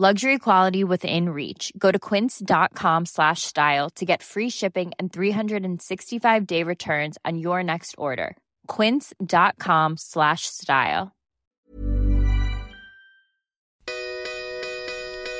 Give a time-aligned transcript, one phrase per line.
[0.00, 1.72] Luxury quality within reach.
[1.76, 7.64] Go to quince.com slash style to get free shipping and 365 day returns on your
[7.64, 8.36] next order.
[8.68, 11.10] Quince.com slash style.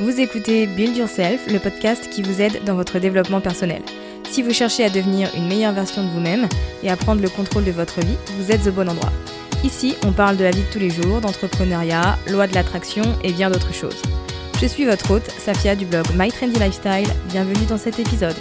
[0.01, 3.83] Vous écoutez Build Yourself, le podcast qui vous aide dans votre développement personnel.
[4.29, 6.49] Si vous cherchez à devenir une meilleure version de vous-même
[6.83, 9.13] et à prendre le contrôle de votre vie, vous êtes au bon endroit.
[9.63, 13.31] Ici, on parle de la vie de tous les jours, d'entrepreneuriat, loi de l'attraction et
[13.33, 14.03] bien d'autres choses.
[14.61, 17.07] Je suis votre hôte, Safia du blog My Trendy Lifestyle.
[17.29, 18.35] Bienvenue dans cet épisode.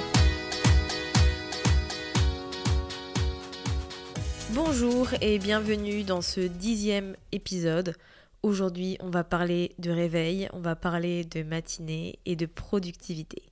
[4.50, 7.94] Bonjour et bienvenue dans ce dixième épisode.
[8.42, 13.44] Aujourd'hui, on va parler de réveil, on va parler de matinée et de productivité.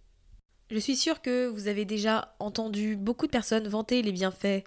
[0.72, 4.64] Je suis sûre que vous avez déjà entendu beaucoup de personnes vanter les bienfaits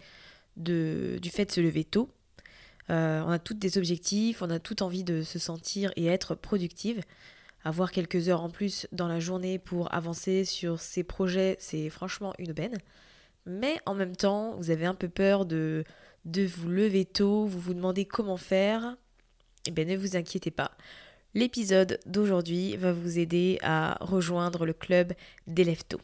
[0.56, 2.08] du fait de se lever tôt.
[2.90, 6.36] Euh, on a toutes des objectifs, on a toutes envie de se sentir et être
[6.36, 7.02] productive.
[7.68, 12.32] Avoir quelques heures en plus dans la journée pour avancer sur ses projets, c'est franchement
[12.38, 12.78] une aubaine.
[13.44, 15.84] Mais en même temps, vous avez un peu peur de,
[16.24, 18.96] vous lever tôt, vous vous demandez comment faire.
[19.66, 20.70] Eh bien, ne vous inquiétez pas.
[21.34, 25.12] L'épisode d'aujourd'hui va vous aider à rejoindre le club
[25.46, 26.00] d'élèves tôt.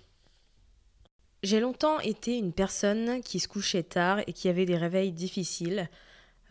[1.42, 5.88] J'ai longtemps été une personne qui se couchait tard et qui avait des réveils difficiles.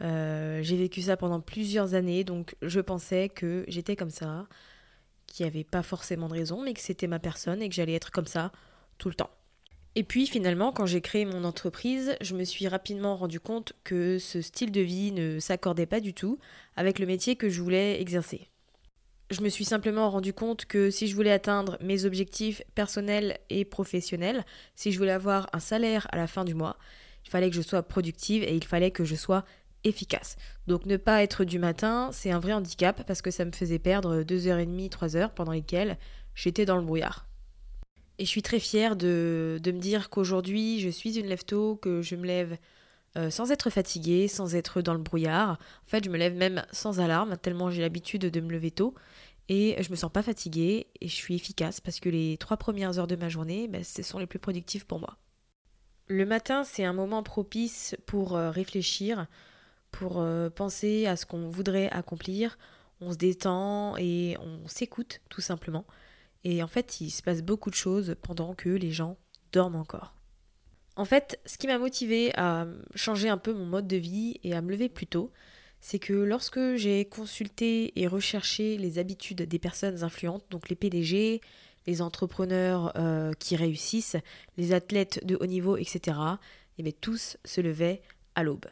[0.02, 4.48] Euh, j'ai vécu ça pendant plusieurs années, donc je pensais que j'étais comme ça,
[5.34, 7.96] qu'il n'y avait pas forcément de raison, mais que c'était ma personne et que j'allais
[7.96, 8.52] être comme ça
[9.00, 9.32] tout le temps.
[9.96, 14.20] Et puis finalement, quand j'ai créé mon entreprise, je me suis rapidement rendu compte que
[14.20, 16.40] ce style de vie ne s'accordait pas du tout
[16.76, 18.50] avec le métier que je voulais exercer.
[19.32, 23.66] Je me suis simplement rendu compte que si je voulais atteindre mes objectifs personnels et
[23.66, 24.46] professionnels,
[24.76, 26.78] si je voulais avoir un salaire à la fin du mois,
[27.26, 29.46] il fallait que je sois productive et il fallait que je sois
[29.84, 30.36] efficace.
[30.68, 33.80] Donc ne pas être du matin, c'est un vrai handicap parce que ça me faisait
[33.80, 35.98] perdre 2h30, 3h pendant lesquelles
[36.36, 37.28] j'étais dans le brouillard.
[38.20, 42.02] Et je suis très fière de, de me dire qu'aujourd'hui je suis une lève-tôt, que
[42.02, 42.58] je me lève
[43.16, 45.52] euh, sans être fatiguée, sans être dans le brouillard.
[45.52, 48.96] En fait, je me lève même sans alarme, tellement j'ai l'habitude de me lever tôt.
[49.50, 52.98] Et je me sens pas fatiguée et je suis efficace parce que les trois premières
[52.98, 55.18] heures de ma journée, ben, ce sont les plus productives pour moi.
[56.08, 59.28] Le matin, c'est un moment propice pour euh, réfléchir,
[59.94, 62.58] pour euh, penser à ce qu'on voudrait accomplir.
[63.00, 65.86] On se détend et on s'écoute tout simplement.
[66.44, 69.18] Et en fait, il se passe beaucoup de choses pendant que les gens
[69.54, 70.16] dorment encore.
[70.96, 74.54] En fait, ce qui m'a motivé à changer un peu mon mode de vie et
[74.54, 75.32] à me lever plus tôt,
[75.80, 81.42] c'est que lorsque j'ai consulté et recherché les habitudes des personnes influentes, donc les PDG,
[81.86, 84.18] les entrepreneurs euh, qui réussissent,
[84.58, 86.18] les athlètes de haut niveau, etc.,
[86.78, 88.02] et bien tous se levaient
[88.36, 88.66] à l'aube.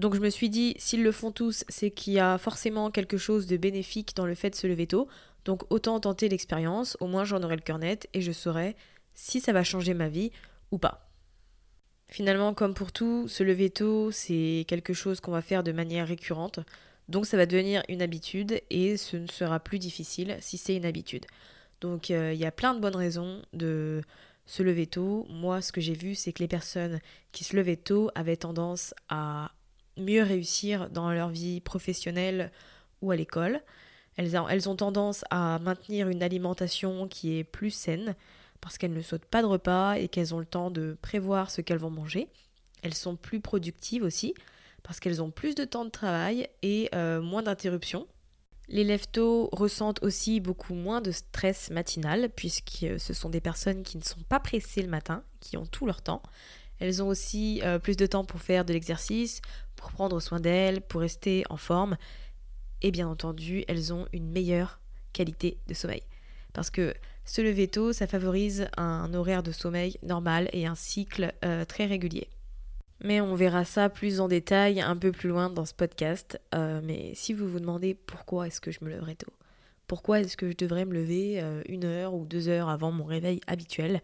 [0.00, 3.18] Donc je me suis dit, s'ils le font tous, c'est qu'il y a forcément quelque
[3.18, 5.08] chose de bénéfique dans le fait de se lever tôt.
[5.44, 8.76] Donc autant tenter l'expérience, au moins j'en aurai le cœur net et je saurai
[9.12, 10.32] si ça va changer ma vie
[10.70, 11.06] ou pas.
[12.08, 16.08] Finalement, comme pour tout, se lever tôt, c'est quelque chose qu'on va faire de manière
[16.08, 16.60] récurrente.
[17.10, 20.86] Donc ça va devenir une habitude et ce ne sera plus difficile si c'est une
[20.86, 21.26] habitude.
[21.82, 24.00] Donc euh, il y a plein de bonnes raisons de
[24.46, 25.26] se lever tôt.
[25.28, 27.00] Moi, ce que j'ai vu, c'est que les personnes
[27.32, 29.50] qui se levaient tôt avaient tendance à
[29.96, 32.52] mieux réussir dans leur vie professionnelle
[33.02, 33.60] ou à l'école.
[34.16, 38.14] Elles, ont tendance à maintenir une alimentation qui est plus saine
[38.60, 41.62] parce qu'elles ne sautent pas de repas et qu'elles ont le temps de prévoir ce
[41.62, 42.28] qu'elles vont manger.
[42.82, 44.34] Elles sont plus productives aussi
[44.82, 48.06] parce qu'elles ont plus de temps de travail et euh, moins d'interruptions.
[48.68, 53.96] Les leftos ressentent aussi beaucoup moins de stress matinal puisque ce sont des personnes qui
[53.96, 56.22] ne sont pas pressées le matin, qui ont tout leur temps.
[56.78, 59.42] Elles ont aussi euh, plus de temps pour faire de l'exercice,
[59.80, 61.96] pour prendre soin d'elles, pour rester en forme.
[62.82, 64.80] Et bien entendu, elles ont une meilleure
[65.12, 66.02] qualité de sommeil.
[66.52, 66.94] Parce que
[67.24, 71.86] se lever tôt, ça favorise un horaire de sommeil normal et un cycle euh, très
[71.86, 72.28] régulier.
[73.02, 76.38] Mais on verra ça plus en détail un peu plus loin dans ce podcast.
[76.54, 79.32] Euh, mais si vous vous demandez pourquoi est-ce que je me lèverai tôt,
[79.86, 83.04] pourquoi est-ce que je devrais me lever euh, une heure ou deux heures avant mon
[83.04, 84.00] réveil habituel, et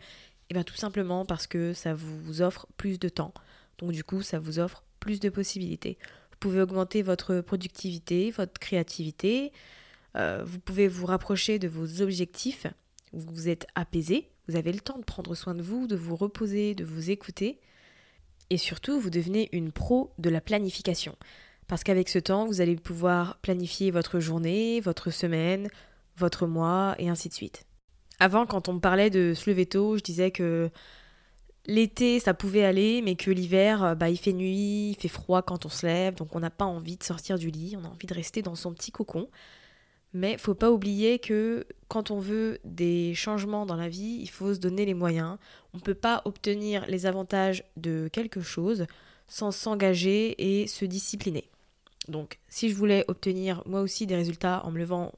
[0.50, 3.34] eh bien tout simplement parce que ça vous offre plus de temps.
[3.78, 5.98] Donc du coup, ça vous offre plus de possibilités.
[6.30, 9.52] Vous pouvez augmenter votre productivité, votre créativité.
[10.16, 12.66] Euh, vous pouvez vous rapprocher de vos objectifs.
[13.12, 14.30] Vous êtes apaisé.
[14.48, 17.58] Vous avez le temps de prendre soin de vous, de vous reposer, de vous écouter.
[18.50, 21.16] Et surtout, vous devenez une pro de la planification.
[21.66, 25.68] Parce qu'avec ce temps, vous allez pouvoir planifier votre journée, votre semaine,
[26.16, 27.64] votre mois, et ainsi de suite.
[28.20, 30.70] Avant, quand on me parlait de se lever tôt, je disais que
[31.66, 35.66] l'été, ça pouvait aller, mais que l'hiver, bah, il fait nuit, il fait froid quand
[35.66, 38.06] on se lève, donc on n'a pas envie de sortir du lit, on a envie
[38.06, 39.28] de rester dans son petit cocon.
[40.12, 44.54] Mais faut pas oublier que quand on veut des changements dans la vie, il faut
[44.54, 45.36] se donner les moyens.
[45.74, 48.86] On ne peut pas obtenir les avantages de quelque chose
[49.28, 51.50] sans s'engager et se discipliner.
[52.08, 55.12] Donc, si je voulais obtenir moi aussi des résultats en me levant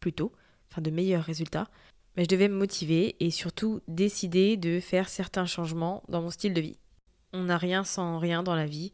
[0.00, 0.32] plus tôt,
[0.70, 1.68] enfin de meilleurs résultats,
[2.16, 6.54] mais je devais me motiver et surtout décider de faire certains changements dans mon style
[6.54, 6.78] de vie.
[7.32, 8.90] On n'a rien sans rien dans la vie.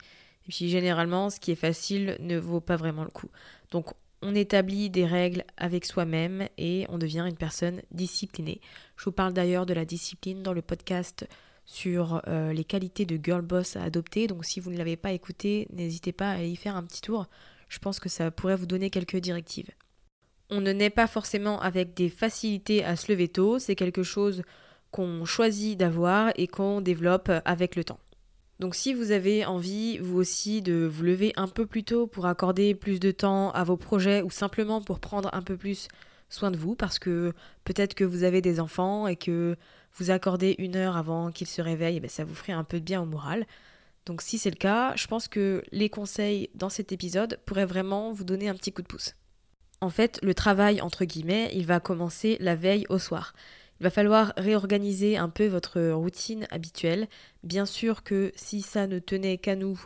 [0.46, 3.30] Et puis généralement, ce qui est facile ne vaut pas vraiment le coup.
[3.70, 8.60] Donc on établit des règles avec soi-même et on devient une personne disciplinée.
[8.96, 11.26] Je vous parle d'ailleurs de la discipline dans le podcast
[11.64, 14.26] sur euh, les qualités de girl boss à adopter.
[14.26, 17.26] Donc si vous ne l'avez pas écouté, n'hésitez pas à y faire un petit tour.
[17.68, 19.70] Je pense que ça pourrait vous donner quelques directives.
[20.50, 24.42] On ne naît pas forcément avec des facilités à se lever tôt, c'est quelque chose
[24.92, 27.98] qu'on choisit d'avoir et qu'on développe avec le temps.
[28.58, 32.26] Donc si vous avez envie, vous aussi, de vous lever un peu plus tôt pour
[32.26, 35.88] accorder plus de temps à vos projets ou simplement pour prendre un peu plus
[36.30, 37.32] soin de vous, parce que
[37.64, 39.56] peut-être que vous avez des enfants et que
[39.94, 42.84] vous accordez une heure avant qu'ils se réveillent, ben ça vous ferait un peu de
[42.84, 43.46] bien au moral.
[44.06, 48.12] Donc si c'est le cas, je pense que les conseils dans cet épisode pourraient vraiment
[48.12, 49.14] vous donner un petit coup de pouce.
[49.80, 53.34] En fait, le travail, entre guillemets, il va commencer la veille au soir.
[53.80, 57.08] Il va falloir réorganiser un peu votre routine habituelle.
[57.42, 59.78] Bien sûr que si ça ne tenait qu'à nous,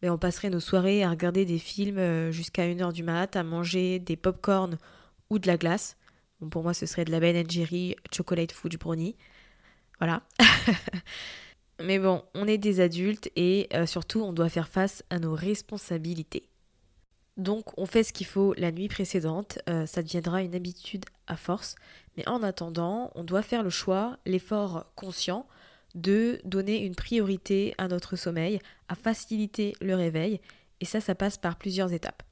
[0.00, 3.36] mais ben, on passerait nos soirées à regarder des films euh, jusqu'à 1h du mat,
[3.36, 4.78] à manger des pop-corn
[5.30, 5.96] ou de la glace.
[6.50, 9.16] Pour moi, ce serait de la Ben Jerry Chocolate Fudge Brownie.
[10.00, 10.22] Voilà.
[11.82, 15.34] mais bon, on est des adultes et euh, surtout, on doit faire face à nos
[15.34, 16.48] responsabilités.
[17.36, 21.36] Donc on fait ce qu'il faut la nuit précédente, euh, ça deviendra une habitude à
[21.36, 21.76] force,
[22.16, 25.46] mais en attendant, on doit faire le choix, l'effort conscient,
[25.94, 28.58] de donner une priorité à notre sommeil,
[28.88, 30.40] à faciliter le réveil,
[30.80, 32.22] et ça, ça passe par plusieurs étapes.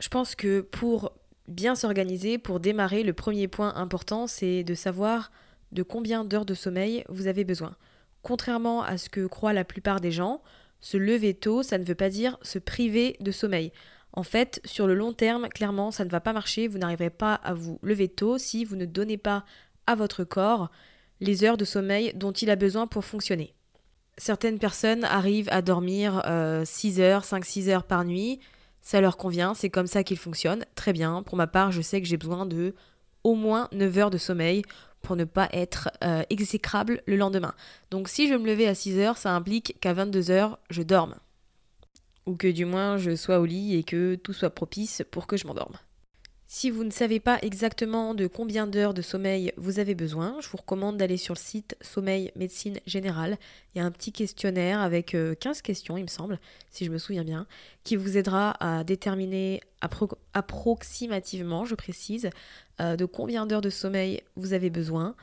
[0.00, 1.12] Je pense que pour
[1.48, 5.30] bien s'organiser, pour démarrer, le premier point important, c'est de savoir
[5.72, 7.74] de combien d'heures de sommeil vous avez besoin.
[8.22, 10.42] Contrairement à ce que croient la plupart des gens,
[10.80, 13.72] se lever tôt, ça ne veut pas dire se priver de sommeil.
[14.12, 16.68] En fait, sur le long terme, clairement, ça ne va pas marcher.
[16.68, 19.44] Vous n'arriverez pas à vous lever tôt si vous ne donnez pas
[19.86, 20.70] à votre corps
[21.20, 23.54] les heures de sommeil dont il a besoin pour fonctionner.
[24.16, 26.22] Certaines personnes arrivent à dormir
[26.64, 28.40] 6 euh, heures, 5-6 heures par nuit.
[28.82, 30.64] Ça leur convient, c'est comme ça qu'ils fonctionnent.
[30.74, 31.22] Très bien.
[31.22, 32.74] Pour ma part, je sais que j'ai besoin de
[33.22, 34.62] au moins 9 heures de sommeil
[35.02, 37.54] pour ne pas être euh, exécrable le lendemain.
[37.90, 41.14] Donc si je me levais à 6 heures, ça implique qu'à 22 heures, je dorme
[42.26, 45.36] ou que du moins je sois au lit et que tout soit propice pour que
[45.36, 45.76] je m'endorme.
[46.52, 50.48] Si vous ne savez pas exactement de combien d'heures de sommeil vous avez besoin, je
[50.48, 53.38] vous recommande d'aller sur le site Sommeil Médecine Générale.
[53.72, 56.40] Il y a un petit questionnaire avec 15 euh, questions, il me semble,
[56.72, 57.46] si je me souviens bien,
[57.84, 59.60] qui vous aidera à déterminer
[60.32, 62.30] approximativement, je précise,
[62.80, 65.14] euh, de combien d'heures de sommeil vous avez besoin,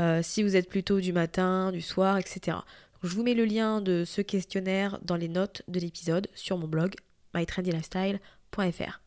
[0.00, 2.56] euh, si vous êtes plutôt du matin, du soir, etc.
[3.02, 6.68] Je vous mets le lien de ce questionnaire dans les notes de l'épisode sur mon
[6.68, 6.94] blog
[7.34, 9.00] mytrendylifestyle.fr.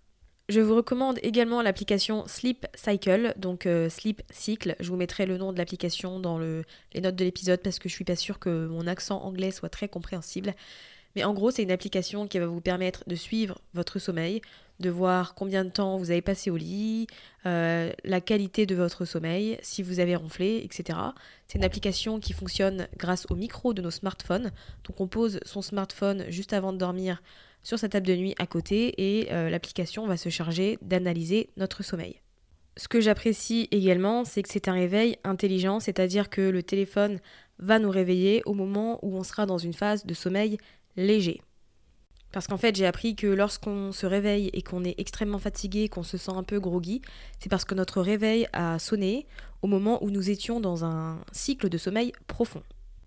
[0.49, 4.75] Je vous recommande également l'application Sleep Cycle, donc euh, Sleep Cycle.
[4.81, 7.93] Je vous mettrai le nom de l'application dans les notes de l'épisode parce que je
[7.93, 10.53] suis pas sûre que mon accent anglais soit très compréhensible.
[11.15, 14.41] Mais en gros, c'est une application qui va vous permettre de suivre votre sommeil,
[14.79, 17.07] de voir combien de temps vous avez passé au lit,
[17.45, 20.99] euh, la qualité de votre sommeil, si vous avez ronflé, etc.
[21.47, 24.51] C'est une application qui fonctionne grâce au micro de nos smartphones.
[24.83, 27.21] Donc on pose son smartphone juste avant de dormir
[27.63, 31.83] sur sa table de nuit à côté et euh, l'application va se charger d'analyser notre
[31.83, 32.21] sommeil.
[32.77, 37.19] Ce que j'apprécie également, c'est que c'est un réveil intelligent, c'est-à-dire que le téléphone
[37.57, 40.57] va nous réveiller au moment où on sera dans une phase de sommeil
[40.97, 41.41] léger.
[42.35, 46.03] Parce qu'en fait, j'ai appris que lorsqu'on se réveille et qu'on est extrêmement fatigué, qu'on
[46.03, 47.01] se sent un peu groggy,
[47.39, 49.25] c'est parce que notre réveil a sonné
[49.61, 52.61] au moment où nous étions dans un cycle de sommeil profond.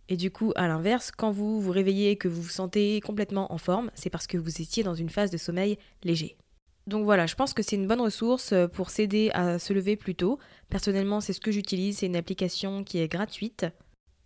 [0.09, 3.53] Et du coup, à l'inverse, quand vous vous réveillez et que vous vous sentez complètement
[3.53, 6.39] en forme, c'est parce que vous étiez dans une phase de sommeil léger.
[6.87, 10.15] Donc voilà, je pense que c'est une bonne ressource pour s'aider à se lever plus
[10.15, 10.39] tôt.
[10.71, 13.67] Personnellement, c'est ce que j'utilise, c'est une application qui est gratuite.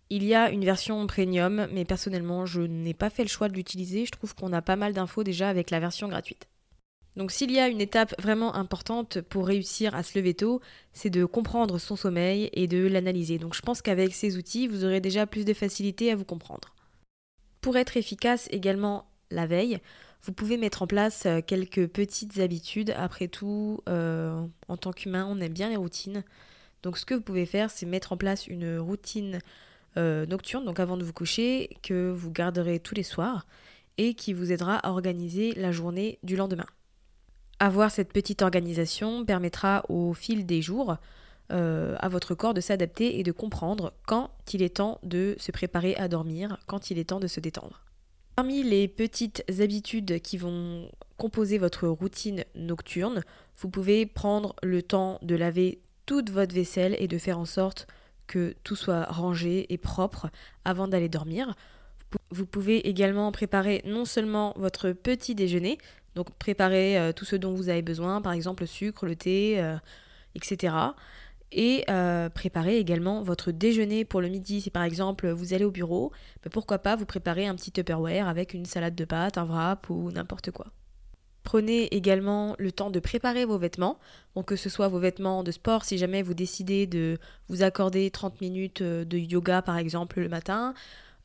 [0.09, 3.53] Il y a une version premium, mais personnellement, je n'ai pas fait le choix de
[3.53, 4.05] l'utiliser.
[4.05, 6.47] Je trouve qu'on a pas mal d'infos déjà avec la version gratuite.
[7.15, 10.61] Donc s'il y a une étape vraiment importante pour réussir à se lever tôt,
[10.93, 13.37] c'est de comprendre son sommeil et de l'analyser.
[13.37, 16.73] Donc je pense qu'avec ces outils, vous aurez déjà plus de facilité à vous comprendre.
[17.61, 19.79] Pour être efficace également la veille,
[20.23, 22.93] vous pouvez mettre en place euh, quelques petites habitudes.
[22.97, 26.23] Après tout, euh, en tant qu'humain, on aime bien les routines.
[26.81, 29.39] Donc ce que vous pouvez faire, c'est mettre en place une routine
[29.97, 33.45] euh, nocturne, donc avant de vous coucher, que vous garderez tous les soirs
[33.97, 36.65] et qui vous aidera à organiser la journée du lendemain.
[37.59, 40.97] Avoir cette petite organisation permettra au fil des jours
[41.51, 45.51] euh, à votre corps de s'adapter et de comprendre quand il est temps de se
[45.51, 47.83] préparer à dormir, quand il est temps de se détendre.
[48.35, 53.23] Parmi les petites habitudes qui vont composer votre routine nocturne,
[53.57, 57.87] vous pouvez prendre le temps de laver toute votre vaisselle et de faire en sorte
[58.27, 60.29] que tout soit rangé et propre
[60.65, 61.55] avant d'aller dormir.
[62.29, 65.77] Vous pouvez également préparer non seulement votre petit déjeuner,
[66.15, 69.55] donc préparer euh, tout ce dont vous avez besoin, par exemple le sucre, le thé,
[69.59, 69.75] euh,
[70.35, 70.75] etc.
[71.51, 74.61] Et euh, préparer également votre déjeuner pour le midi.
[74.61, 76.11] Si par exemple vous allez au bureau,
[76.43, 79.89] ben pourquoi pas vous préparer un petit Tupperware avec une salade de pâtes, un wrap
[79.89, 80.67] ou n'importe quoi.
[81.43, 83.99] Prenez également le temps de préparer vos vêtements,
[84.35, 87.17] donc que ce soit vos vêtements de sport si jamais vous décidez de
[87.49, 90.73] vous accorder 30 minutes euh, de yoga par exemple le matin,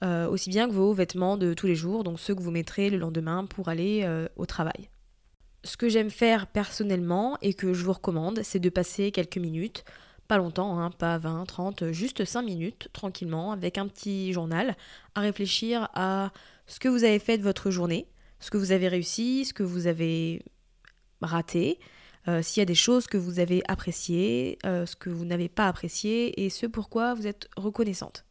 [0.03, 2.91] euh, aussi bien que vos vêtements de tous les jours, donc ceux que vous mettrez
[2.91, 4.89] le lendemain pour aller euh, au travail.
[5.65, 9.85] Ce que j'aime faire personnellement et que je vous recommande, c'est de passer quelques minutes,
[10.27, 14.77] pas longtemps, hein, pas 20, 30, juste 5 minutes tranquillement avec un petit journal
[15.15, 16.33] à réfléchir à
[16.67, 18.07] ce que vous avez fait de votre journée,
[18.41, 20.43] ce que vous avez réussi, ce que vous avez
[21.21, 21.79] raté,
[22.29, 25.49] euh, s'il y a des choses que vous avez appréciées, euh, ce que vous n'avez
[25.49, 28.25] pas apprécié et ce pourquoi vous êtes reconnaissante.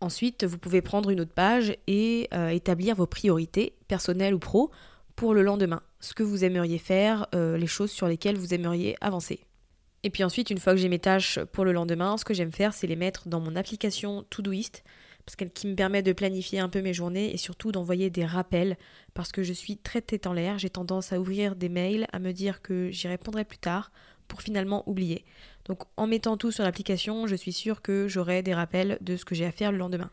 [0.00, 4.70] Ensuite, vous pouvez prendre une autre page et euh, établir vos priorités, personnelles ou pro,
[5.16, 5.82] pour le lendemain.
[6.00, 9.46] Ce que vous aimeriez faire, les choses sur lesquelles vous aimeriez avancer.
[10.02, 12.50] Et puis ensuite, une fois que j'ai mes tâches pour le lendemain, ce que j'aime
[12.50, 14.82] faire, c'est les mettre dans mon application Todoist
[15.24, 18.26] parce qu'elle qui me permet de planifier un peu mes journées et surtout d'envoyer des
[18.26, 18.76] rappels
[19.14, 22.18] parce que je suis très tête en l'air, j'ai tendance à ouvrir des mails, à
[22.18, 23.90] me dire que j'y répondrai plus tard
[24.28, 25.24] pour finalement oublier.
[25.66, 29.24] Donc en mettant tout sur l'application, je suis sûre que j'aurai des rappels de ce
[29.24, 30.10] que j'ai à faire le lendemain.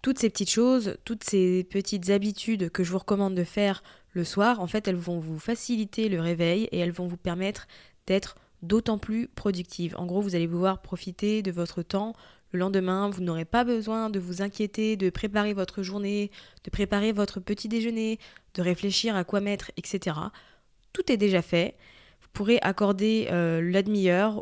[0.00, 4.24] Toutes ces petites choses, toutes ces petites habitudes que je vous recommande de faire le
[4.24, 7.66] soir, en fait, elles vont vous faciliter le réveil et elles vont vous permettre
[8.06, 9.94] d'être d'autant plus productive.
[9.96, 12.14] En gros, vous allez pouvoir profiter de votre temps
[12.52, 16.30] le lendemain, vous n'aurez pas besoin de vous inquiéter, de préparer votre journée,
[16.64, 18.18] de préparer votre petit déjeuner,
[18.54, 20.16] de réfléchir à quoi mettre, etc.
[20.92, 21.76] Tout est déjà fait.
[22.22, 23.82] Vous pourrez accorder euh, la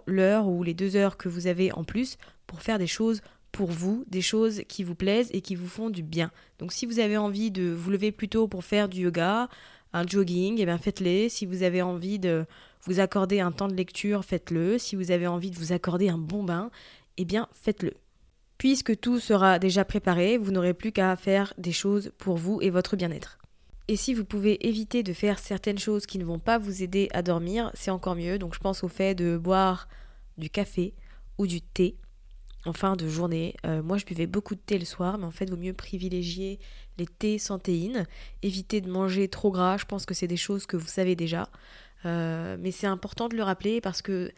[0.06, 3.22] l'heure ou les deux heures que vous avez en plus pour faire des choses
[3.52, 6.30] pour vous, des choses qui vous plaisent et qui vous font du bien.
[6.58, 9.48] Donc si vous avez envie de vous lever plus tôt pour faire du yoga,
[9.94, 11.28] un jogging, eh bien faites-le.
[11.28, 12.44] Si vous avez envie de
[12.82, 14.78] vous accorder un temps de lecture, faites-le.
[14.78, 16.70] Si vous avez envie de vous accorder un bon bain,
[17.18, 17.94] eh bien faites-le.
[18.58, 22.70] Puisque tout sera déjà préparé, vous n'aurez plus qu'à faire des choses pour vous et
[22.70, 23.38] votre bien-être.
[23.88, 27.08] Et si vous pouvez éviter de faire certaines choses qui ne vont pas vous aider
[27.12, 28.38] à dormir, c'est encore mieux.
[28.38, 29.88] Donc je pense au fait de boire
[30.38, 30.94] du café
[31.38, 31.96] ou du thé
[32.64, 33.54] en fin de journée.
[33.64, 35.72] Euh, moi je buvais beaucoup de thé le soir, mais en fait il vaut mieux
[35.72, 36.58] privilégier
[36.98, 38.06] les thés sans théine.
[38.42, 41.48] Éviter de manger trop gras, je pense que c'est des choses que vous savez déjà.
[42.04, 44.32] Euh, mais c'est important de le rappeler parce que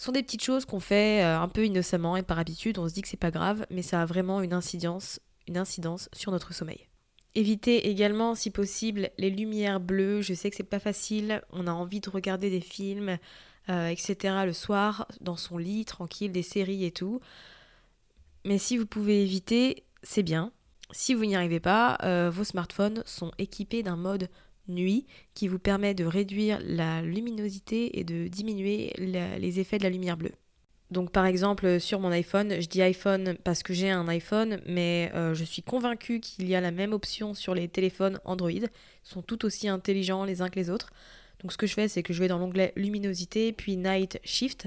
[0.00, 2.88] ce sont des petites choses qu'on fait euh, un peu innocemment et par habitude, on
[2.88, 6.32] se dit que c'est pas grave, mais ça a vraiment une incidence, une incidence sur
[6.32, 6.88] notre sommeil.
[7.34, 10.22] Évitez également, si possible, les lumières bleues.
[10.22, 11.42] Je sais que c'est pas facile.
[11.50, 13.18] On a envie de regarder des films,
[13.68, 14.36] euh, etc.
[14.46, 17.20] le soir, dans son lit, tranquille, des séries et tout.
[18.46, 20.50] Mais si vous pouvez éviter, c'est bien.
[20.92, 24.30] Si vous n'y arrivez pas, euh, vos smartphones sont équipés d'un mode
[24.74, 29.90] nuit qui vous permet de réduire la luminosité et de diminuer les effets de la
[29.90, 30.32] lumière bleue.
[30.90, 35.12] Donc par exemple sur mon iPhone, je dis iPhone parce que j'ai un iPhone, mais
[35.14, 38.50] euh, je suis convaincue qu'il y a la même option sur les téléphones Android.
[38.50, 38.68] Ils
[39.04, 40.90] sont tout aussi intelligents les uns que les autres.
[41.42, 44.66] Donc ce que je fais, c'est que je vais dans l'onglet luminosité, puis Night Shift,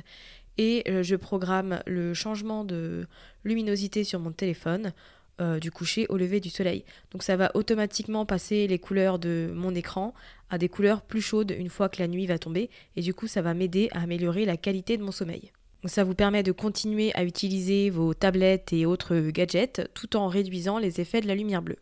[0.57, 3.05] et euh, je programme le changement de
[3.43, 4.93] luminosité sur mon téléphone
[5.41, 6.85] euh, du coucher au lever du soleil.
[7.11, 10.13] Donc ça va automatiquement passer les couleurs de mon écran
[10.49, 13.27] à des couleurs plus chaudes une fois que la nuit va tomber, et du coup
[13.27, 15.51] ça va m'aider à améliorer la qualité de mon sommeil
[15.85, 20.77] ça vous permet de continuer à utiliser vos tablettes et autres gadgets tout en réduisant
[20.77, 21.79] les effets de la lumière bleue.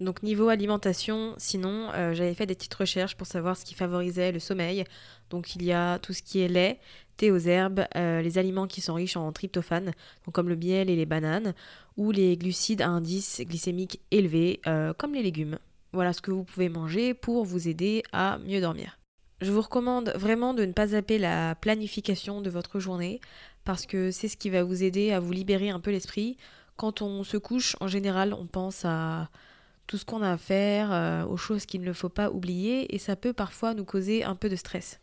[0.00, 4.32] Donc niveau alimentation, sinon euh, j'avais fait des petites recherches pour savoir ce qui favorisait
[4.32, 4.84] le sommeil.
[5.30, 6.80] Donc il y a tout ce qui est lait,
[7.16, 9.92] thé aux herbes, euh, les aliments qui sont riches en tryptophane,
[10.32, 11.54] comme le miel et les bananes,
[11.96, 15.58] ou les glucides à indice glycémique élevé, euh, comme les légumes.
[15.92, 18.98] Voilà ce que vous pouvez manger pour vous aider à mieux dormir.
[19.40, 23.20] Je vous recommande vraiment de ne pas zapper la planification de votre journée
[23.64, 26.36] parce que c'est ce qui va vous aider à vous libérer un peu l'esprit.
[26.76, 29.28] Quand on se couche, en général, on pense à
[29.86, 32.98] tout ce qu'on a à faire, euh, aux choses qu'il ne faut pas oublier et
[32.98, 35.00] ça peut parfois nous causer un peu de stress.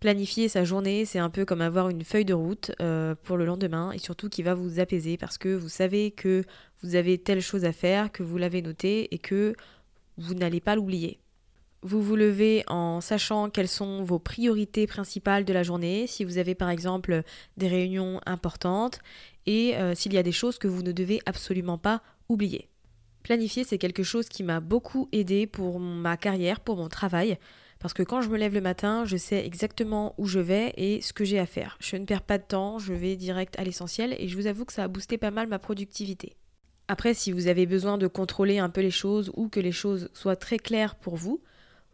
[0.00, 3.46] Planifier sa journée, c'est un peu comme avoir une feuille de route euh, pour le
[3.46, 6.44] lendemain et surtout qui va vous apaiser parce que vous savez que
[6.82, 9.54] vous avez telle chose à faire, que vous l'avez noté et que
[10.18, 11.20] vous n'allez pas l'oublier.
[11.82, 16.38] Vous vous levez en sachant quelles sont vos priorités principales de la journée, si vous
[16.38, 17.22] avez par exemple
[17.56, 18.98] des réunions importantes
[19.46, 22.68] et euh, s'il y a des choses que vous ne devez absolument pas oublier.
[23.26, 27.38] Planifier, c'est quelque chose qui m'a beaucoup aidé pour ma carrière, pour mon travail,
[27.80, 31.00] parce que quand je me lève le matin, je sais exactement où je vais et
[31.00, 31.76] ce que j'ai à faire.
[31.80, 34.64] Je ne perds pas de temps, je vais direct à l'essentiel et je vous avoue
[34.64, 36.36] que ça a boosté pas mal ma productivité.
[36.86, 40.08] Après, si vous avez besoin de contrôler un peu les choses ou que les choses
[40.14, 41.42] soient très claires pour vous,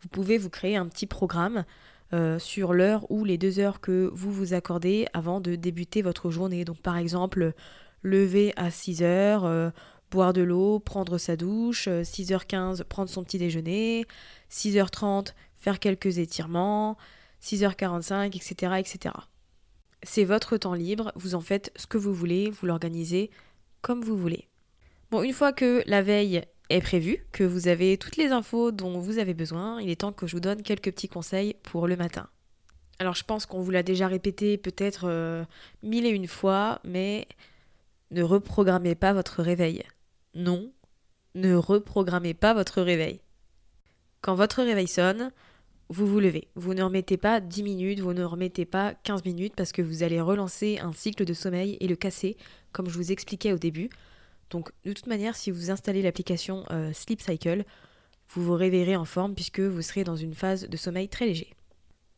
[0.02, 1.64] vous pouvez vous créer un petit programme
[2.12, 6.30] euh, sur l'heure ou les deux heures que vous vous accordez avant de débuter votre
[6.30, 6.66] journée.
[6.66, 7.54] Donc par exemple,
[8.02, 9.70] lever à 6 heures, euh,
[10.12, 14.04] boire de l'eau, prendre sa douche, 6h15 euh, prendre son petit déjeuner,
[14.50, 16.96] 6h30 faire quelques étirements,
[17.42, 18.74] 6h45, etc.
[18.78, 19.14] etc.
[20.02, 23.30] C'est votre temps libre, vous en faites ce que vous voulez, vous l'organisez
[23.80, 24.48] comme vous voulez.
[25.10, 28.98] Bon, une fois que la veille est prévu, que vous avez toutes les infos dont
[28.98, 29.80] vous avez besoin.
[29.80, 32.28] Il est temps que je vous donne quelques petits conseils pour le matin.
[32.98, 35.44] Alors je pense qu'on vous l'a déjà répété peut-être euh,
[35.82, 37.26] mille et une fois, mais
[38.10, 39.82] ne reprogrammez pas votre réveil.
[40.34, 40.72] Non,
[41.34, 43.20] ne reprogrammez pas votre réveil.
[44.20, 45.32] Quand votre réveil sonne,
[45.88, 46.48] vous vous levez.
[46.54, 50.02] Vous ne remettez pas 10 minutes, vous ne remettez pas 15 minutes parce que vous
[50.02, 52.36] allez relancer un cycle de sommeil et le casser,
[52.72, 53.90] comme je vous expliquais au début.
[54.50, 57.64] Donc de toute manière, si vous installez l'application euh, Sleep Cycle,
[58.30, 61.54] vous vous réveillerez en forme puisque vous serez dans une phase de sommeil très léger.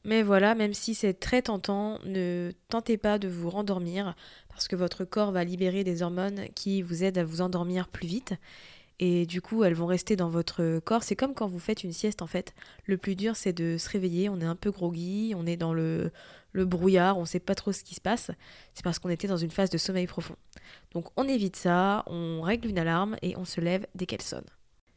[0.05, 4.15] Mais voilà, même si c'est très tentant, ne tentez pas de vous rendormir
[4.49, 8.07] parce que votre corps va libérer des hormones qui vous aident à vous endormir plus
[8.07, 8.35] vite.
[9.01, 11.03] Et du coup, elles vont rester dans votre corps.
[11.03, 12.55] C'est comme quand vous faites une sieste en fait.
[12.85, 14.29] Le plus dur, c'est de se réveiller.
[14.29, 16.13] On est un peu groggy, on est dans le,
[16.55, 18.31] le brouillard, on ne sait pas trop ce qui se passe,
[18.75, 20.37] c'est parce qu'on était dans une phase de sommeil profond.
[20.93, 24.47] Donc on évite ça, on règle une alarme et on se lève dès qu'elle sonne.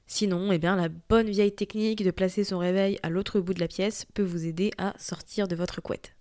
[0.07, 3.59] Sinon, eh bien, la bonne vieille technique de placer son réveil à l'autre bout de
[3.59, 6.13] la pièce peut vous aider à sortir de votre couette.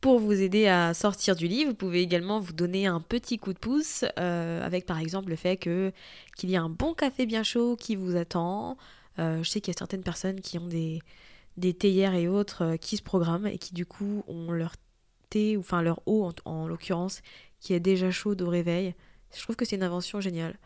[0.00, 3.54] Pour vous aider à sortir du lit, vous pouvez également vous donner un petit coup
[3.54, 5.92] de pouce euh, avec par exemple le fait que
[6.36, 8.76] qu'il y a un bon café bien chaud qui vous attend.
[9.18, 11.00] Euh, je sais qu'il y a certaines personnes qui ont des,
[11.56, 14.74] des théières et autres euh, qui se programment et qui du coup ont leur
[15.30, 17.22] thé, ou enfin leur eau en, l'occurrence,
[17.60, 18.94] qui est déjà chaude au réveil.
[19.34, 20.58] Je trouve que c'est une invention géniale.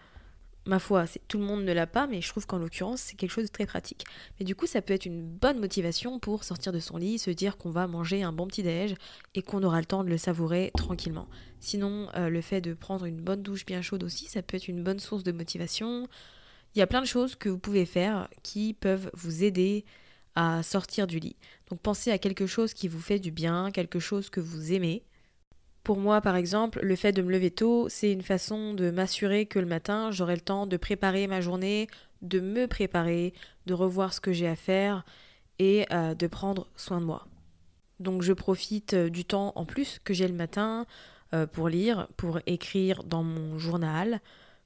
[0.69, 3.31] Ma foi, tout le monde ne l'a pas, mais je trouve qu'en l'occurrence, c'est quelque
[3.31, 4.05] chose de très pratique.
[4.39, 7.31] Mais du coup, ça peut être une bonne motivation pour sortir de son lit, se
[7.31, 8.95] dire qu'on va manger un bon petit déj
[9.35, 11.27] et qu'on aura le temps de le savourer tranquillement.
[11.59, 14.69] Sinon, euh, le fait de prendre une bonne douche bien chaude aussi, ça peut être
[14.69, 16.07] une bonne source de motivation.
[16.75, 19.87] Il y a plein de choses que vous pouvez faire qui peuvent vous aider
[20.35, 21.37] à sortir du lit.
[21.71, 25.03] Donc pensez à quelque chose qui vous fait du bien, quelque chose que vous aimez.
[25.89, 29.47] Pour moi, par exemple, le fait de me lever tôt, c'est une façon de m'assurer
[29.47, 31.87] que le matin, j'aurai le temps de préparer ma journée,
[32.21, 33.33] de me préparer,
[33.65, 35.07] de revoir ce que j'ai à faire
[35.59, 37.27] et euh, de prendre soin de moi.
[38.01, 40.85] Donc je profite euh, du temps en plus que j'ai le matin
[41.33, 44.21] euh, pour lire, pour écrire dans mon journal,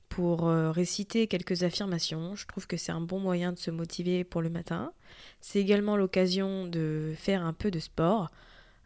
[0.09, 2.35] pour réciter quelques affirmations.
[2.35, 4.93] Je trouve que c'est un bon moyen de se motiver pour le matin.
[5.41, 8.29] C'est également l'occasion de faire un peu de sport.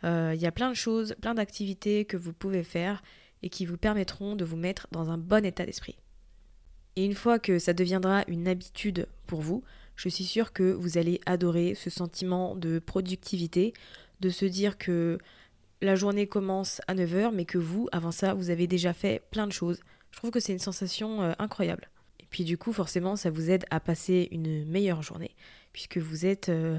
[0.04, 3.02] Euh, il y a plein de choses, plein d'activités que vous pouvez faire
[3.42, 5.96] et qui vous permettront de vous mettre dans un bon état d'esprit.
[6.96, 9.62] Et une fois que ça deviendra une habitude pour vous,
[9.96, 13.74] je suis sûre que vous allez adorer ce sentiment de productivité,
[14.20, 15.18] de se dire que
[15.82, 19.46] la journée commence à 9h, mais que vous, avant ça, vous avez déjà fait plein
[19.46, 19.80] de choses.
[20.10, 21.90] Je trouve que c'est une sensation euh, incroyable.
[22.20, 25.34] Et puis du coup, forcément, ça vous aide à passer une meilleure journée,
[25.72, 26.78] puisque vous êtes, euh,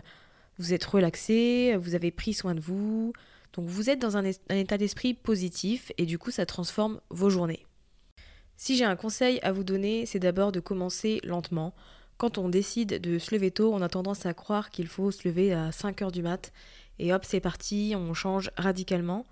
[0.58, 3.14] vous êtes relaxé, vous avez pris soin de vous,
[3.54, 7.66] donc vous êtes dans un, état d'esprit positif, et du coup, ça transforme vos journées.
[8.56, 11.74] Si j'ai un conseil à vous donner, c'est d'abord de commencer lentement.
[12.18, 15.28] Quand on décide de se lever tôt, on a tendance à croire qu'il faut se
[15.28, 16.52] lever à 5h du mat
[17.00, 19.26] et hop, c'est parti, on change radicalement.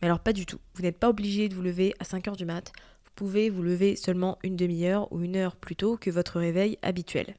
[0.00, 0.58] Mais alors pas du tout.
[0.74, 2.72] Vous n'êtes pas obligé de vous lever à 5h du mat.
[3.04, 6.78] Vous pouvez vous lever seulement une demi-heure ou une heure plus tôt que votre réveil
[6.82, 7.34] habituel.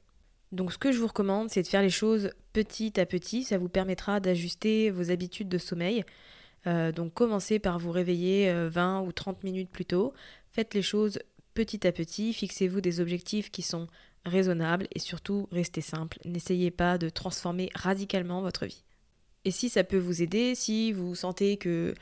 [0.51, 3.43] Donc ce que je vous recommande, c'est de faire les choses petit à petit.
[3.43, 6.03] Ça vous permettra d'ajuster vos habitudes de sommeil.
[6.67, 10.13] Euh, donc commencez par vous réveiller 20 euh, ou 30 minutes plus tôt.
[10.51, 11.19] Faites les choses
[11.53, 13.87] petit à petit, fixez-vous des objectifs qui sont
[14.25, 16.19] raisonnables et surtout restez simple.
[16.25, 18.83] N'essayez pas de transformer radicalement votre vie.
[19.43, 21.95] Et si ça peut vous aider, si vous sentez que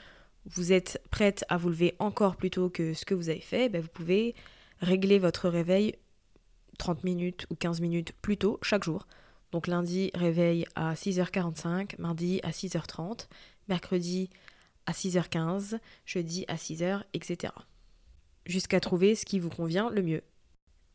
[0.45, 3.69] vous êtes prête à vous lever encore plus tôt que ce que vous avez fait,
[3.69, 4.35] ben vous pouvez
[4.81, 5.95] régler votre réveil
[6.79, 9.07] 30 minutes ou 15 minutes plus tôt chaque jour.
[9.51, 13.27] Donc lundi, réveil à 6h45, mardi à 6h30,
[13.67, 14.31] mercredi
[14.87, 17.51] à 6h15, jeudi à 6h, etc
[18.49, 20.23] jusqu'à trouver ce qui vous convient le mieux.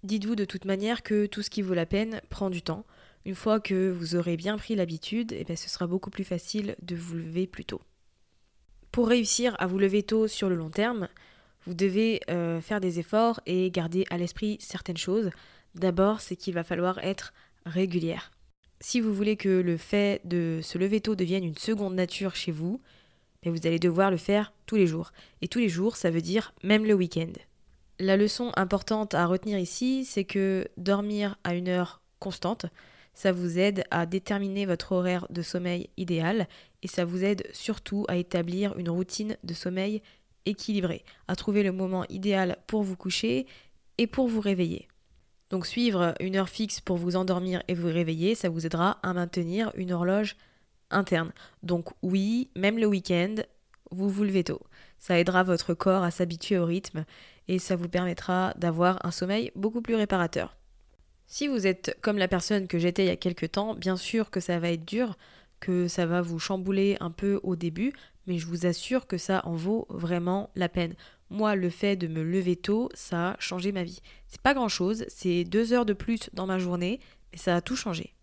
[0.03, 2.85] Dites-vous de toute manière que tout ce qui vaut la peine prend du temps.
[3.25, 6.77] Une fois que vous aurez bien pris l'habitude, eh bien, ce sera beaucoup plus facile
[6.83, 7.81] de vous lever plus tôt.
[8.92, 11.09] Pour réussir à vous lever tôt sur le long terme,
[11.64, 15.31] vous devez euh, faire des efforts et garder à l'esprit certaines choses.
[15.74, 17.32] D'abord, c'est qu'il va falloir être
[17.66, 18.32] régulière.
[18.80, 22.52] Si vous voulez que le fait de se lever tôt devienne une seconde nature chez
[22.52, 22.80] vous,
[23.44, 25.12] mais vous allez devoir le faire tous les jours.
[25.42, 27.32] Et tous les jours, ça veut dire même le week-end.
[27.98, 32.66] La leçon importante à retenir ici, c'est que dormir à une heure constante,
[33.14, 36.48] ça vous aide à déterminer votre horaire de sommeil idéal
[36.82, 40.02] et ça vous aide surtout à établir une routine de sommeil
[40.46, 43.46] équilibrée, à trouver le moment idéal pour vous coucher
[43.98, 44.88] et pour vous réveiller.
[45.54, 49.12] Donc suivre une heure fixe pour vous endormir et vous réveiller, ça vous aidera à
[49.12, 50.34] maintenir une horloge
[50.90, 51.30] interne.
[51.62, 53.36] Donc oui, même le week-end,
[53.92, 54.60] vous vous levez tôt.
[54.98, 57.04] Ça aidera votre corps à s'habituer au rythme
[57.46, 60.56] et ça vous permettra d'avoir un sommeil beaucoup plus réparateur.
[61.28, 64.32] Si vous êtes comme la personne que j'étais il y a quelques temps, bien sûr
[64.32, 65.16] que ça va être dur,
[65.60, 67.92] que ça va vous chambouler un peu au début,
[68.26, 70.94] mais je vous assure que ça en vaut vraiment la peine.
[71.35, 73.99] Moi, le fait de me lever tôt, ça a changé ma vie.
[74.29, 77.01] C'est pas grand chose, c'est deux heures de plus dans ma journée,
[77.33, 78.14] mais ça a tout changé.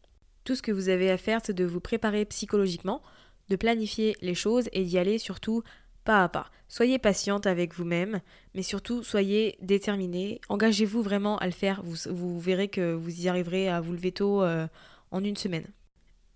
[0.45, 3.01] Tout ce que vous avez à faire, c'est de vous préparer psychologiquement,
[3.49, 5.61] de planifier les choses et d'y aller surtout
[6.05, 6.51] pas à pas.
[6.69, 8.21] Soyez patiente avec vous-même,
[8.55, 10.39] mais surtout soyez déterminée.
[10.47, 11.83] Engagez-vous vraiment à le faire.
[11.83, 14.67] Vous, verrez que vous y arriverez à vous lever tôt euh,
[15.11, 15.67] en une semaine.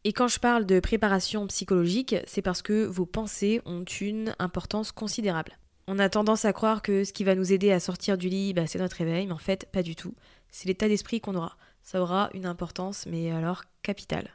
[0.04, 4.92] Et quand je parle de préparation psychologique, c'est parce que vos pensées ont une importance
[4.92, 5.58] considérable.
[5.88, 8.54] On a tendance à croire que ce qui va nous aider à sortir du lit,
[8.54, 10.16] bah, c'est notre réveil, mais en fait, pas du tout.
[10.50, 14.32] C'est l'état d'esprit qu'on aura ça aura une importance, mais alors capitale.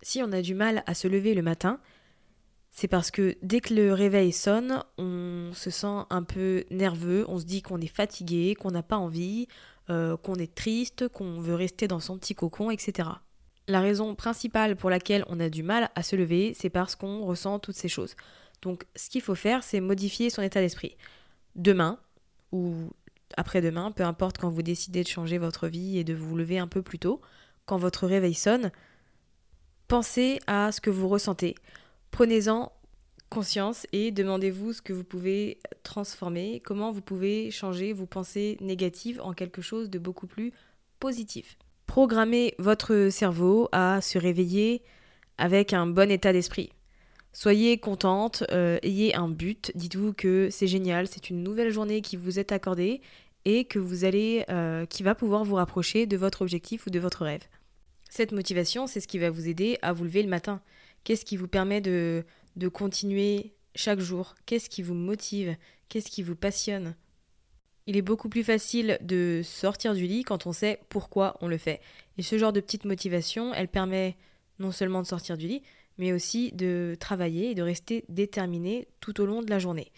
[0.00, 1.78] Si on a du mal à se lever le matin,
[2.70, 7.38] c'est parce que dès que le réveil sonne, on se sent un peu nerveux, on
[7.38, 9.46] se dit qu'on est fatigué, qu'on n'a pas envie,
[9.90, 13.10] euh, qu'on est triste, qu'on veut rester dans son petit cocon, etc.
[13.68, 17.26] La raison principale pour laquelle on a du mal à se lever, c'est parce qu'on
[17.26, 18.16] ressent toutes ces choses.
[18.62, 20.96] Donc ce qu'il faut faire, c'est modifier son état d'esprit.
[21.54, 21.98] Demain,
[22.52, 22.74] ou
[23.36, 26.68] après-demain, peu importe quand vous décidez de changer votre vie et de vous lever un
[26.68, 27.20] peu plus tôt,
[27.64, 28.70] quand votre réveil sonne,
[29.88, 31.54] pensez à ce que vous ressentez.
[32.10, 32.72] Prenez-en
[33.28, 39.20] conscience et demandez-vous ce que vous pouvez transformer, comment vous pouvez changer vos pensées négatives
[39.20, 40.52] en quelque chose de beaucoup plus
[41.00, 41.58] positif.
[41.86, 44.82] Programmez votre cerveau à se réveiller
[45.38, 46.70] avec un bon état d'esprit.
[47.38, 52.16] Soyez contente, euh, ayez un but, dites-vous que c'est génial, c'est une nouvelle journée qui
[52.16, 53.02] vous est accordée
[53.44, 56.98] et que vous allez, euh, qui va pouvoir vous rapprocher de votre objectif ou de
[56.98, 57.42] votre rêve.
[58.08, 60.62] Cette motivation, c'est ce qui va vous aider à vous lever le matin.
[61.04, 62.24] Qu'est-ce qui vous permet de,
[62.56, 64.34] de continuer chaque jour?
[64.46, 65.56] Qu'est-ce qui vous motive?
[65.90, 66.94] Qu'est-ce qui vous passionne?
[67.86, 71.58] Il est beaucoup plus facile de sortir du lit quand on sait pourquoi on le
[71.58, 71.82] fait.
[72.16, 74.16] Et ce genre de petite motivation, elle permet
[74.58, 75.62] non seulement de sortir du lit,
[75.98, 79.92] mais aussi de travailler et de rester déterminé tout au long de la journée.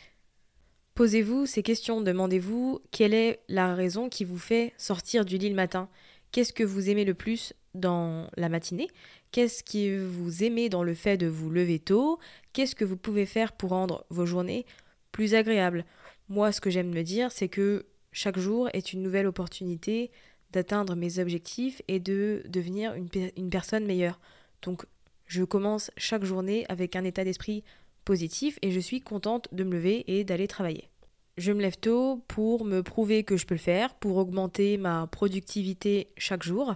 [0.94, 5.54] Posez-vous ces questions, demandez-vous quelle est la raison qui vous fait sortir du lit le
[5.54, 5.88] matin.
[6.32, 8.88] Qu'est-ce que vous aimez le plus dans la matinée?
[9.30, 12.18] Qu'est-ce que vous aimez dans le fait de vous lever tôt?
[12.52, 14.66] Qu'est-ce que vous pouvez faire pour rendre vos journées
[15.12, 15.84] plus agréables?
[16.28, 20.10] Moi, ce que j'aime me dire, c'est que chaque jour est une nouvelle opportunité
[20.50, 24.18] d'atteindre mes objectifs et de devenir une, une personne meilleure.
[24.62, 24.84] Donc
[25.28, 27.62] je commence chaque journée avec un état d'esprit
[28.04, 30.88] positif et je suis contente de me lever et d'aller travailler.
[31.36, 35.06] Je me lève tôt pour me prouver que je peux le faire, pour augmenter ma
[35.06, 36.74] productivité chaque jour,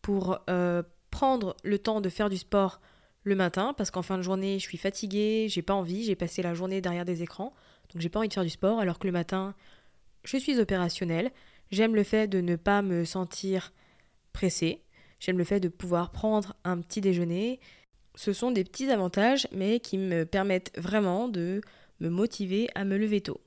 [0.00, 2.80] pour euh, prendre le temps de faire du sport
[3.24, 6.42] le matin, parce qu'en fin de journée, je suis fatiguée, j'ai pas envie, j'ai passé
[6.42, 7.52] la journée derrière des écrans,
[7.92, 9.54] donc j'ai pas envie de faire du sport, alors que le matin,
[10.22, 11.32] je suis opérationnelle.
[11.70, 13.72] J'aime le fait de ne pas me sentir
[14.32, 14.82] pressée.
[15.18, 17.58] J'aime le fait de pouvoir prendre un petit déjeuner.
[18.16, 21.60] Ce sont des petits avantages, mais qui me permettent vraiment de
[22.00, 23.40] me motiver à me lever tôt.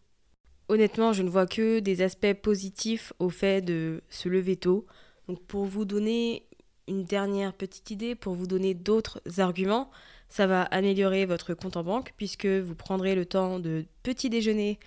[0.69, 4.85] Honnêtement, je ne vois que des aspects positifs au fait de se lever tôt.
[5.27, 6.45] Donc pour vous donner
[6.87, 9.89] une dernière petite idée, pour vous donner d'autres arguments,
[10.29, 14.79] ça va améliorer votre compte en banque puisque vous prendrez le temps de petit déjeuner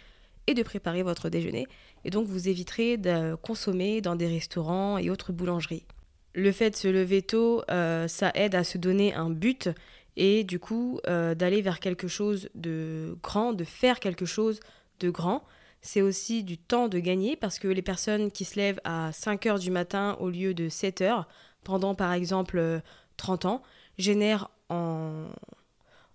[0.47, 1.67] et de préparer votre déjeuner.
[2.05, 5.87] Et donc vous éviterez de consommer dans des restaurants et autres boulangeries.
[6.35, 9.69] Le fait de se lever tôt, euh, ça aide à se donner un but
[10.17, 14.61] et du coup euh, d'aller vers quelque chose de grand, de faire quelque chose
[15.01, 15.45] de grand
[15.83, 19.47] c'est aussi du temps de gagner parce que les personnes qui se lèvent à 5
[19.47, 21.29] heures du matin au lieu de 7 heures,
[21.65, 22.81] pendant par exemple
[23.17, 23.63] 30 ans,
[23.99, 25.27] génèrent en,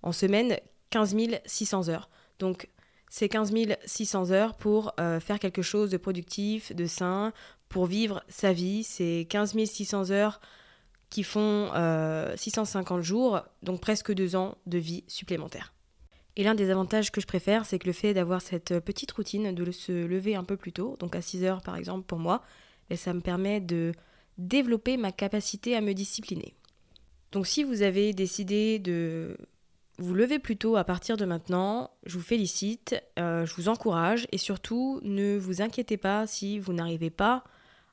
[0.01, 0.57] en semaine
[0.89, 2.09] 15 600 heures.
[2.39, 2.69] Donc
[3.09, 3.53] c'est 15
[3.85, 7.33] 600 heures pour euh, faire quelque chose de productif, de sain,
[7.69, 8.83] pour vivre sa vie.
[8.83, 10.39] C'est 15 600 heures
[11.09, 11.69] qui font
[12.35, 15.73] 650 euh, jours, donc presque deux ans de vie supplémentaire.
[16.35, 19.55] Et l'un des avantages que je préfère, c'est que le fait d'avoir cette petite routine,
[19.55, 22.43] de se lever un peu plus tôt, donc à 6 heures par exemple pour moi,
[22.89, 23.93] et ça me permet de
[24.37, 26.53] développer ma capacité à me discipliner.
[27.31, 29.37] Donc si vous avez décidé de
[29.97, 34.27] vous lever plus tôt à partir de maintenant, je vous félicite, euh, je vous encourage
[34.31, 37.43] et surtout ne vous inquiétez pas si vous n'arrivez pas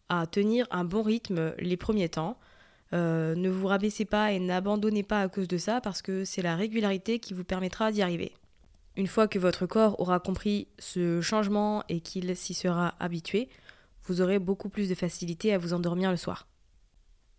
[0.09, 2.39] à tenir un bon rythme les premiers temps.
[2.93, 6.43] Euh, ne vous rabaissez pas et n'abandonnez pas à cause de ça parce que c'est
[6.43, 8.33] la régularité qui vous permettra d'y arriver.
[8.97, 13.49] Une fois que votre corps aura compris ce changement et qu'il s'y sera habitué,
[14.05, 16.47] vous aurez beaucoup plus de facilité à vous endormir le soir.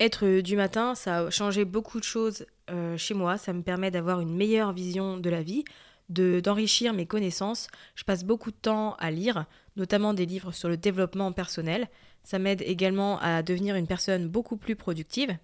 [0.01, 3.91] Être du matin, ça a changé beaucoup de choses euh, chez moi, ça me permet
[3.91, 5.63] d'avoir une meilleure vision de la vie,
[6.10, 7.67] de d'enrichir mes connaissances.
[7.95, 9.45] Je passe beaucoup de temps à lire,
[9.78, 11.88] notamment des livres sur le développement personnel.
[12.26, 15.38] Ça m'aide également à devenir une personne beaucoup plus productive.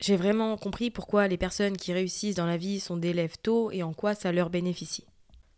[0.00, 3.84] J'ai vraiment compris pourquoi les personnes qui réussissent dans la vie sont d'élèves tôt et
[3.84, 5.06] en quoi ça leur bénéficie.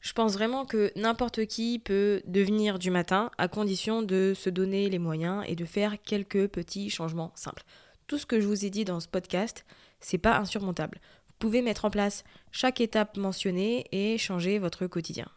[0.00, 4.90] Je pense vraiment que n'importe qui peut devenir du matin à condition de se donner
[4.90, 7.62] les moyens et de faire quelques petits changements simples.
[8.06, 9.64] Tout ce que je vous ai dit dans ce podcast,
[10.00, 11.00] c'est pas insurmontable.
[11.28, 15.28] Vous pouvez mettre en place chaque étape mentionnée et changer votre quotidien.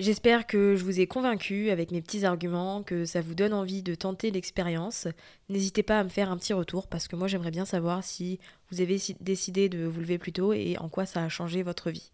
[0.00, 3.82] J'espère que je vous ai convaincu avec mes petits arguments, que ça vous donne envie
[3.82, 5.06] de tenter l'expérience.
[5.50, 8.40] N'hésitez pas à me faire un petit retour parce que moi j'aimerais bien savoir si
[8.70, 11.90] vous avez décidé de vous lever plus tôt et en quoi ça a changé votre
[11.90, 12.12] vie.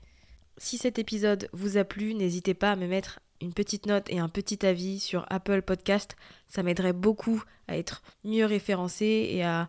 [0.58, 4.18] Si cet épisode vous a plu, n'hésitez pas à me mettre une petite note et
[4.18, 6.16] un petit avis sur Apple Podcast.
[6.48, 9.68] Ça m'aiderait beaucoup à être mieux référencé et à,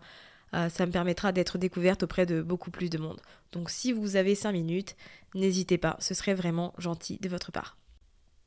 [0.52, 3.22] ça me permettra d'être découverte auprès de beaucoup plus de monde.
[3.52, 4.96] Donc si vous avez 5 minutes,
[5.36, 7.78] n'hésitez pas, ce serait vraiment gentil de votre part.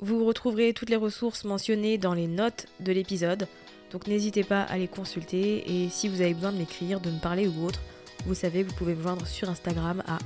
[0.01, 3.47] Vous retrouverez toutes les ressources mentionnées dans les notes de l'épisode,
[3.93, 7.19] donc n'hésitez pas à les consulter et si vous avez besoin de m'écrire, de me
[7.19, 7.81] parler ou autre,
[8.27, 10.19] vous savez, vous pouvez me joindre sur Instagram à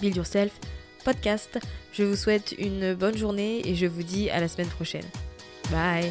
[0.00, 0.52] buildyourself
[1.04, 1.58] podcast.
[1.92, 5.06] Je vous souhaite une bonne journée et je vous dis à la semaine prochaine.
[5.70, 6.10] Bye